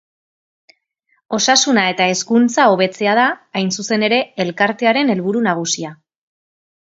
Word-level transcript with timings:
Osasuna 1.37 1.83
eta 1.89 2.07
hezkuntza 2.13 2.65
hobetzea 2.75 3.13
da, 3.19 3.27
hain 3.59 3.69
zuzen 3.81 4.05
ere, 4.07 4.19
elkartearen 4.45 5.15
helburu 5.17 5.45
nagusia. 5.49 5.93